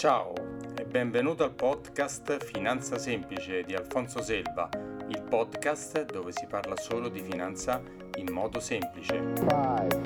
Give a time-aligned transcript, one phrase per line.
[0.00, 0.32] Ciao
[0.78, 4.66] e benvenuto al podcast Finanza Semplice di Alfonso Selva,
[5.08, 7.82] il podcast dove si parla solo di finanza
[8.16, 9.12] in modo semplice.
[9.12, 10.00] 5, 4,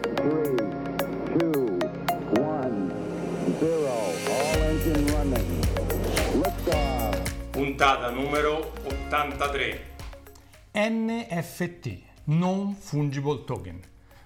[0.00, 0.54] 3,
[1.36, 1.78] 2,
[2.36, 2.92] 1,
[3.60, 3.86] 0,
[4.26, 5.64] all engine running.
[6.42, 7.34] Liftoff.
[7.50, 9.84] Puntata numero 83.
[10.72, 13.80] NFT, Non Fungible Token.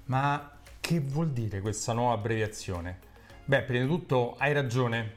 [0.05, 3.04] Ma che vuol dire questa nuova abbreviazione?
[3.47, 5.17] Beh, prima di tutto hai ragione.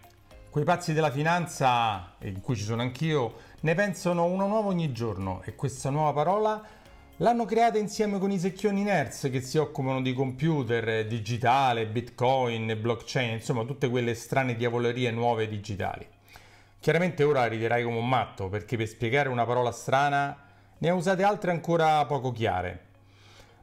[0.50, 5.42] Quei pazzi della finanza, in cui ci sono anch'io, ne pensano uno nuovo ogni giorno
[5.46, 6.62] e questa nuova parola
[7.16, 13.32] l'hanno creata insieme con i secchioni nerds che si occupano di computer, digitale, bitcoin, blockchain,
[13.32, 16.06] insomma tutte quelle strane diavolerie nuove digitali.
[16.82, 20.38] Chiaramente ora riderai come un matto perché per spiegare una parola strana
[20.80, 22.88] ne ha usate altre ancora poco chiare.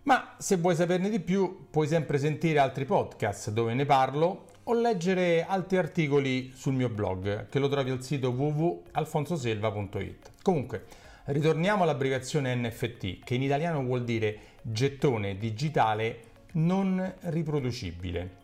[0.05, 4.73] Ma se vuoi saperne di più puoi sempre sentire altri podcast dove ne parlo o
[4.73, 10.31] leggere altri articoli sul mio blog che lo trovi al sito www.alfonsoselva.it.
[10.43, 10.85] Comunque,
[11.25, 18.43] ritorniamo all'abbreviazione NFT che in italiano vuol dire gettone digitale non riproducibile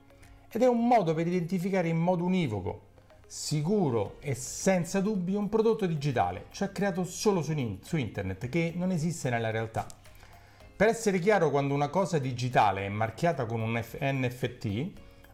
[0.50, 2.88] ed è un modo per identificare in modo univoco,
[3.26, 9.30] sicuro e senza dubbi un prodotto digitale, cioè creato solo su, internet che non esiste
[9.30, 9.86] nella realtà.
[10.74, 14.90] Per essere chiaro, quando una cosa digitale è marchiata con un NFT,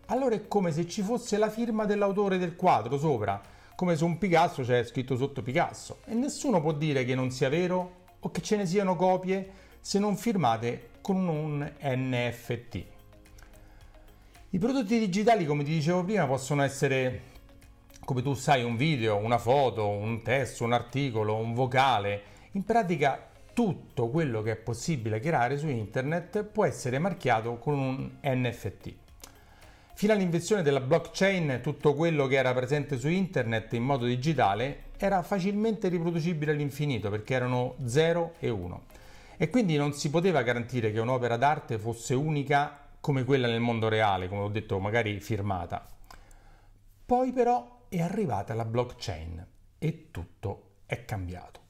[0.06, 3.40] allora è come se ci fosse la firma dell'autore del quadro sopra,
[3.74, 5.98] come su un Picasso c'è scritto sotto Picasso.
[6.06, 9.98] E nessuno può dire che non sia vero o che ce ne siano copie se
[9.98, 12.84] non firmate con un NFT.
[14.50, 17.22] I prodotti digitali, come ti dicevo prima, possono essere,
[18.04, 22.22] come tu sai, un video, una foto, un testo, un articolo, un vocale.
[22.52, 28.10] In pratica tutto quello che è possibile creare su internet può essere marchiato con un
[28.22, 28.94] NFT.
[29.96, 35.22] Fino all'invenzione della blockchain tutto quello che era presente su internet in modo digitale era
[35.22, 38.84] facilmente riproducibile all'infinito perché erano 0 e 1
[39.38, 43.88] e quindi non si poteva garantire che un'opera d'arte fosse unica come quella nel mondo
[43.88, 45.86] reale, come ho detto, magari firmata.
[47.06, 49.46] Poi però è arrivata la blockchain
[49.78, 51.60] e tutto è cambiato.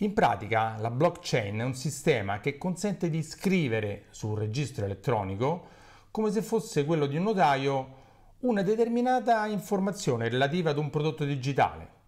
[0.00, 5.78] In pratica la blockchain è un sistema che consente di scrivere su un registro elettronico
[6.10, 7.98] come se fosse quello di un notaio
[8.40, 11.98] una determinata informazione relativa ad un prodotto digitale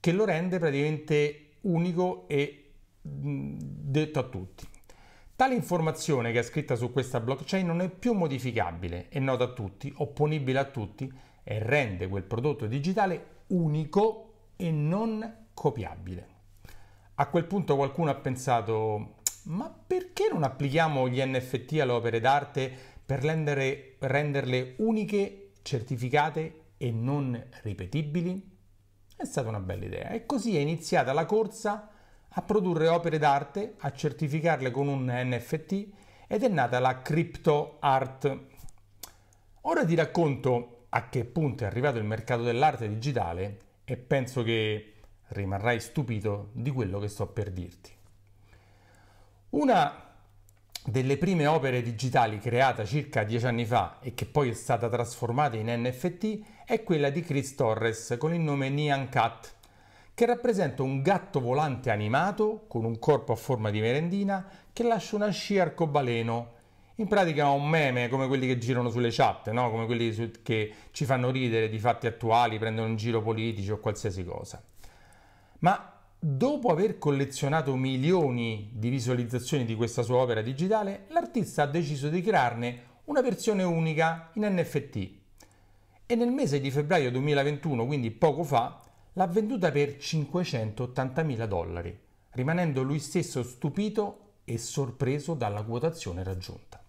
[0.00, 4.66] che lo rende praticamente unico e detto a tutti.
[5.34, 9.52] Tale informazione che è scritta su questa blockchain non è più modificabile, è nota a
[9.52, 11.10] tutti, opponibile a tutti
[11.44, 16.26] e rende quel prodotto digitale unico e non copiabile.
[17.14, 22.97] A quel punto qualcuno ha pensato, ma perché non applichiamo gli NFT alle opere d'arte
[23.08, 28.56] per rendere, renderle uniche, certificate e non ripetibili?
[29.16, 31.88] È stata una bella idea e così è iniziata la corsa
[32.28, 35.88] a produrre opere d'arte, a certificarle con un NFT
[36.26, 38.40] ed è nata la crypto art.
[39.62, 44.96] Ora ti racconto a che punto è arrivato il mercato dell'arte digitale e penso che
[45.28, 47.90] rimarrai stupito di quello che sto per dirti.
[49.48, 50.07] Una
[50.90, 55.56] delle prime opere digitali creata circa dieci anni fa e che poi è stata trasformata
[55.56, 59.54] in NFT è quella di Chris Torres con il nome Nyan Cat,
[60.14, 65.16] che rappresenta un gatto volante animato con un corpo a forma di merendina che lascia
[65.16, 66.56] una scia arcobaleno.
[66.96, 69.70] In pratica un meme come quelli che girano sulle chat, no?
[69.70, 74.24] come quelli che ci fanno ridere di fatti attuali, prendono in giro politici o qualsiasi
[74.24, 74.60] cosa.
[75.58, 82.08] Ma Dopo aver collezionato milioni di visualizzazioni di questa sua opera digitale, l'artista ha deciso
[82.08, 85.10] di crearne una versione unica in NFT
[86.06, 88.80] e nel mese di febbraio 2021, quindi poco fa,
[89.12, 91.96] l'ha venduta per 580.000 dollari,
[92.30, 96.82] rimanendo lui stesso stupito e sorpreso dalla quotazione raggiunta.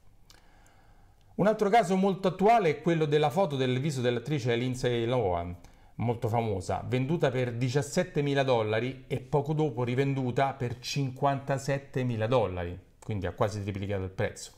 [1.36, 5.56] Un altro caso molto attuale è quello della foto del viso dell'attrice Lindsay Lohan,
[6.00, 13.32] molto famosa, venduta per 17.000 dollari e poco dopo rivenduta per 57.000 dollari, quindi ha
[13.32, 14.52] quasi triplicato il prezzo.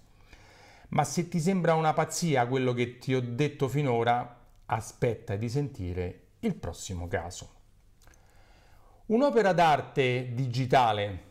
[0.89, 6.19] Ma se ti sembra una pazzia quello che ti ho detto finora, aspetta di sentire
[6.39, 7.59] il prossimo caso.
[9.07, 11.29] Un'opera d'arte digitale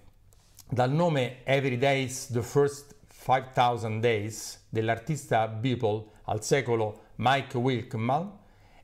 [0.68, 8.38] dal nome Every Days The First 5000 Days dell'artista Beeple al secolo Mike Wilkman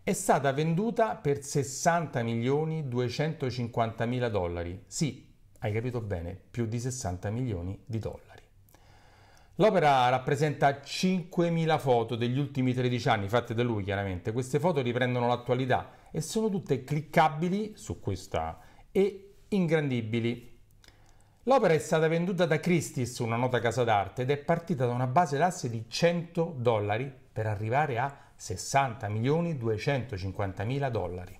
[0.07, 4.85] è stata venduta per 60 milioni 250 mila dollari.
[4.87, 8.43] Sì, hai capito bene, più di 60 milioni di dollari.
[9.57, 14.31] L'opera rappresenta 5.000 foto degli ultimi 13 anni, fatte da lui chiaramente.
[14.31, 18.61] Queste foto riprendono l'attualità e sono tutte cliccabili su questa
[18.93, 20.57] e ingrandibili.
[21.43, 25.09] L'opera è stata venduta da Christie's, una nota casa d'arte, ed è partita da una
[25.09, 31.39] base d'asse di 100 dollari per arrivare a 60 milioni 250 mila dollari.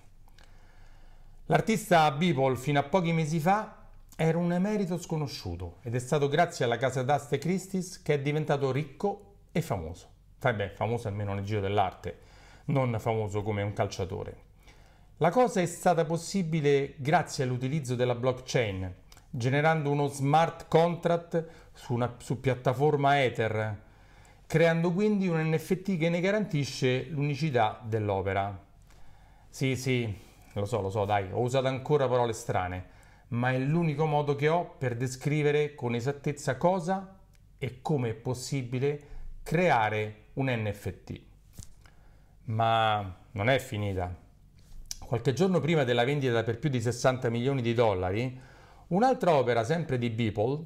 [1.45, 3.85] L'artista Beeple fino a pochi mesi fa
[4.15, 8.71] era un emerito sconosciuto ed è stato grazie alla casa d'aste Christie's che è diventato
[8.71, 10.07] ricco e famoso.
[10.39, 12.17] Vabbè, famoso almeno nel giro dell'arte,
[12.65, 14.45] non famoso come un calciatore.
[15.17, 18.93] La cosa è stata possibile grazie all'utilizzo della blockchain,
[19.29, 23.85] generando uno smart contract su, una, su piattaforma Ether,
[24.47, 28.65] creando quindi un NFT che ne garantisce l'unicità dell'opera.
[29.49, 30.11] Sì, sì,
[30.53, 32.95] lo so, lo so, dai, ho usato ancora parole strane
[33.29, 37.17] ma è l'unico modo che ho per descrivere con esattezza cosa
[37.57, 39.01] e come è possibile
[39.43, 41.21] creare un NFT.
[42.45, 44.15] Ma non è finita.
[44.99, 48.39] Qualche giorno prima della vendita per più di 60 milioni di dollari,
[48.87, 50.65] un'altra opera, sempre di Beeple,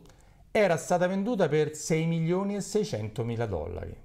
[0.52, 3.96] era stata venduta per 6 milioni e 600 mila dollari.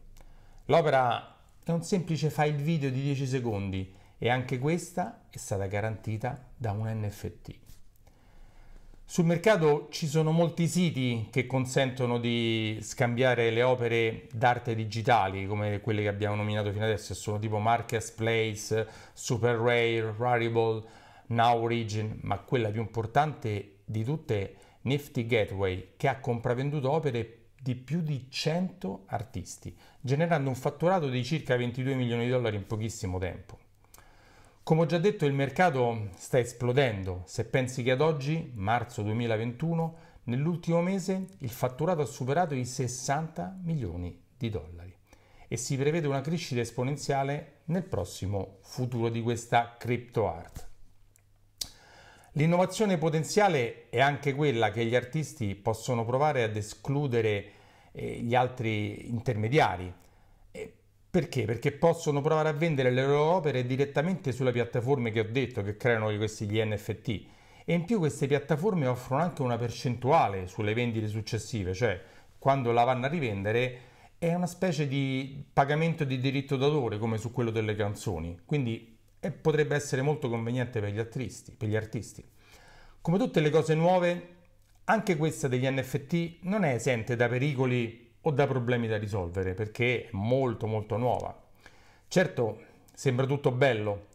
[0.67, 6.41] L'opera è un semplice file video di 10 secondi e anche questa è stata garantita
[6.57, 7.55] da un NFT.
[9.09, 15.81] Sul mercato ci sono molti siti che consentono di scambiare le opere d'arte digitali, come
[15.81, 20.83] quelle che abbiamo nominato fino adesso, sono tipo Marketplace, Super Rare, Rarible,
[21.29, 24.55] Now Origin, ma quella più importante di tutte è
[24.87, 31.25] Nifty Gateway, che ha compravenduto opere di più di 100 artisti, generando un fatturato di
[31.25, 33.59] circa 22 milioni di dollari in pochissimo tempo.
[34.63, 37.23] Come ho già detto, il mercato sta esplodendo.
[37.27, 43.59] Se pensi che ad oggi, marzo 2021, nell'ultimo mese il fatturato ha superato i 60
[43.65, 44.95] milioni di dollari
[45.49, 50.69] e si prevede una crescita esponenziale nel prossimo futuro di questa crypto art.
[52.37, 57.45] L'innovazione potenziale è anche quella che gli artisti possono provare ad escludere
[57.93, 59.91] eh, gli altri intermediari.
[61.09, 61.47] Perché?
[61.47, 65.79] Perché possono provare a vendere le loro opere direttamente sulle piattaforme che ho detto che
[65.79, 67.09] creano questi gli NFT
[67.65, 71.99] e in più queste piattaforme offrono anche una percentuale sulle vendite successive, cioè
[72.39, 73.79] quando la vanno a rivendere
[74.19, 79.31] è una specie di pagamento di diritto d'autore come su quello delle canzoni, quindi eh,
[79.31, 82.25] potrebbe essere molto conveniente per gli artisti, per gli artisti.
[83.01, 84.35] Come tutte le cose nuove,
[84.85, 90.05] anche questa degli NFT non è esente da pericoli o da problemi da risolvere perché
[90.05, 91.45] è molto molto nuova.
[92.09, 92.61] Certo,
[92.93, 94.07] sembra tutto bello,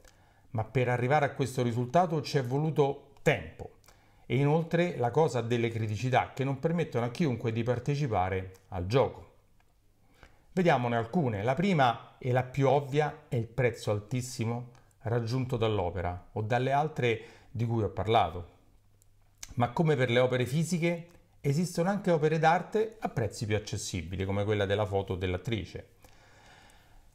[0.52, 3.80] ma per arrivare a questo risultato ci è voluto tempo
[4.26, 8.88] e inoltre la cosa ha delle criticità che non permettono a chiunque di partecipare al
[8.88, 9.30] gioco.
[10.54, 11.44] Vediamone alcune.
[11.44, 17.22] La prima e la più ovvia è il prezzo altissimo raggiunto dall'opera o dalle altre
[17.52, 18.60] di cui ho parlato.
[19.56, 21.08] Ma come per le opere fisiche,
[21.44, 25.88] Esistono anche opere d'arte a prezzi più accessibili, come quella della foto dell'attrice.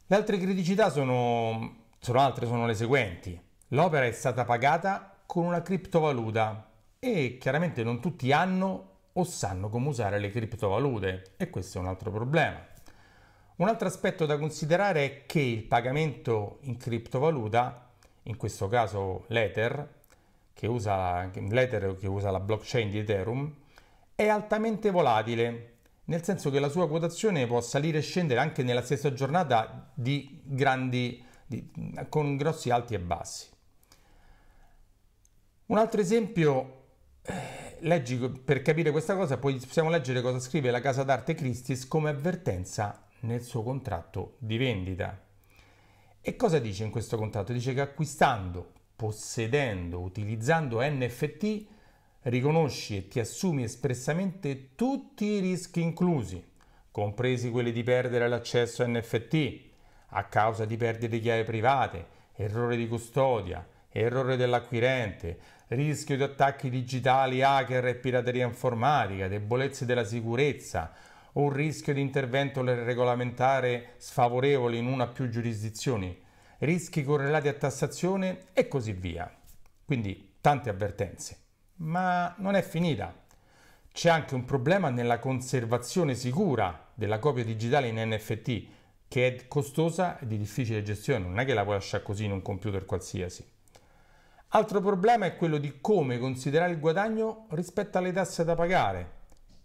[0.05, 3.39] Le altre criticità sono, sono altre, sono le seguenti.
[3.69, 6.69] L'opera è stata pagata con una criptovaluta
[6.99, 11.87] e chiaramente non tutti hanno o sanno come usare le criptovalute e questo è un
[11.87, 12.65] altro problema.
[13.57, 17.89] Un altro aspetto da considerare è che il pagamento in criptovaluta,
[18.23, 19.95] in questo caso l'Ether,
[20.53, 23.51] che usa, l'Ether che usa la blockchain di Ethereum,
[24.13, 28.83] è altamente volatile, nel senso che la sua quotazione può salire e scendere anche nella
[28.83, 31.71] stessa giornata di grandi, di,
[32.09, 33.47] con grossi alti e bassi.
[35.65, 36.83] Un altro esempio,
[37.23, 42.11] eh, leggi, per capire questa cosa possiamo leggere cosa scrive la casa d'arte Christie's come
[42.11, 45.19] avvertenza nel suo contratto di vendita.
[46.21, 47.53] E cosa dice in questo contratto?
[47.53, 51.65] Dice che acquistando, possedendo, utilizzando NFT
[52.23, 56.43] riconosci e ti assumi espressamente tutti i rischi inclusi,
[56.91, 59.65] compresi quelli di perdere l'accesso a NFT
[60.11, 62.05] a causa di perdite di chiave private,
[62.35, 70.05] errore di custodia, errore dell'acquirente, rischio di attacchi digitali, hacker e pirateria informatica, debolezze della
[70.05, 70.93] sicurezza,
[71.37, 76.19] o un rischio di intervento regolamentare sfavorevole in una o più giurisdizioni,
[76.59, 79.31] rischi correlati a tassazione e così via.
[79.85, 81.37] Quindi tante avvertenze.
[81.75, 83.13] Ma non è finita.
[83.91, 88.65] C'è anche un problema nella conservazione sicura della copia digitale in NFT,
[89.07, 92.31] che è costosa e di difficile gestione, non è che la puoi lasciare così in
[92.31, 93.45] un computer qualsiasi.
[94.49, 99.16] Altro problema è quello di come considerare il guadagno rispetto alle tasse da pagare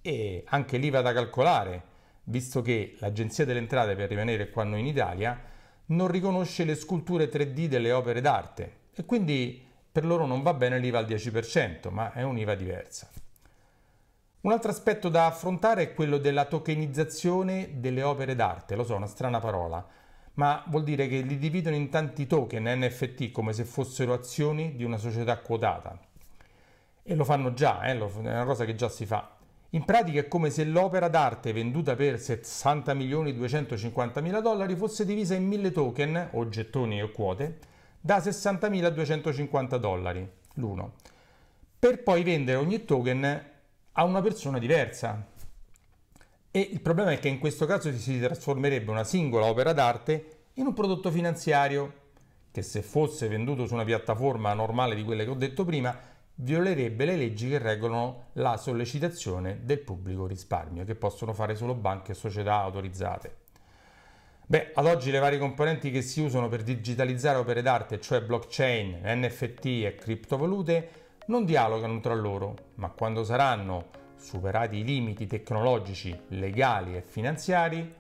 [0.03, 1.83] e anche l'IVA da calcolare,
[2.25, 5.41] visto che l'Agenzia delle Entrate per rimanere qua noi in Italia
[5.87, 10.79] non riconosce le sculture 3D delle opere d'arte e quindi per loro non va bene
[10.79, 13.09] l'IVA al 10%, ma è un'IVA diversa.
[14.41, 19.07] Un altro aspetto da affrontare è quello della tokenizzazione delle opere d'arte, lo so, una
[19.07, 19.87] strana parola,
[20.35, 24.83] ma vuol dire che li dividono in tanti token NFT come se fossero azioni di
[24.83, 25.99] una società quotata.
[27.05, 29.32] E lo fanno già, eh, è una cosa che già si fa.
[29.75, 35.07] In pratica è come se l'opera d'arte venduta per 60 milioni 250 mila dollari fosse
[35.07, 37.59] divisa in 1000 token o gettoni o quote
[37.99, 40.97] da 60.250 dollari l'uno,
[41.79, 43.51] per poi vendere ogni token
[43.93, 45.27] a una persona diversa.
[46.51, 50.67] E il problema è che in questo caso si trasformerebbe una singola opera d'arte in
[50.67, 52.01] un prodotto finanziario
[52.51, 55.99] che se fosse venduto su una piattaforma normale di quelle che ho detto prima,
[56.37, 62.13] violerebbe le leggi che regolano la sollecitazione del pubblico risparmio, che possono fare solo banche
[62.13, 63.37] e società autorizzate.
[64.47, 69.01] Beh, ad oggi le varie componenti che si usano per digitalizzare opere d'arte, cioè blockchain,
[69.03, 76.97] NFT e criptovalute, non dialogano tra loro, ma quando saranno superati i limiti tecnologici, legali
[76.97, 77.95] e finanziari,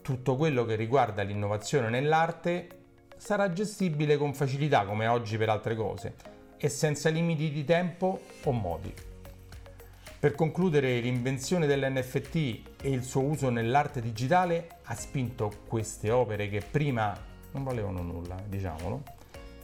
[0.00, 2.68] tutto quello che riguarda l'innovazione nell'arte
[3.16, 6.31] sarà gestibile con facilità come oggi per altre cose
[6.64, 8.94] e senza limiti di tempo o modi.
[10.20, 12.36] Per concludere, l'invenzione dell'NFT
[12.80, 17.18] e il suo uso nell'arte digitale ha spinto queste opere che prima
[17.50, 19.02] non valevano nulla, diciamolo,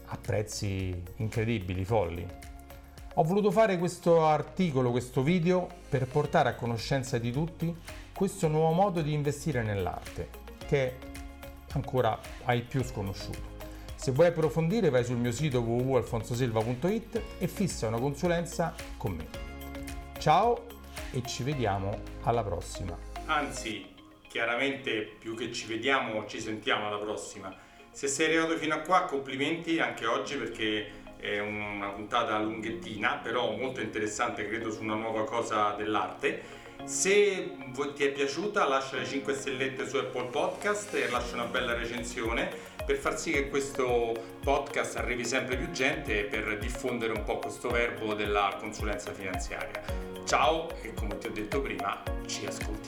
[0.06, 2.26] a prezzi incredibili, folli,
[3.14, 7.72] ho voluto fare questo articolo, questo video, per portare a conoscenza di tutti
[8.12, 10.28] questo nuovo modo di investire nell'arte,
[10.66, 10.94] che è
[11.74, 13.57] ancora ai più sconosciuto.
[13.98, 19.26] Se vuoi approfondire vai sul mio sito www.alfonsosilva.it e fissa una consulenza con me.
[20.20, 20.66] Ciao
[21.10, 22.96] e ci vediamo alla prossima.
[23.26, 23.92] Anzi,
[24.28, 27.52] chiaramente più che ci vediamo ci sentiamo alla prossima.
[27.90, 33.56] Se sei arrivato fino a qua complimenti anche oggi perché è una puntata lunghettina, però
[33.56, 36.40] molto interessante, credo, su una nuova cosa dell'arte.
[36.84, 37.56] Se
[37.96, 42.67] ti è piaciuta lascia le 5 stellette su Apple Podcast e lascia una bella recensione
[42.88, 47.38] per far sì che questo podcast arrivi sempre più gente e per diffondere un po'
[47.38, 49.82] questo verbo della consulenza finanziaria.
[50.24, 52.87] Ciao e come ti ho detto prima ci prossima.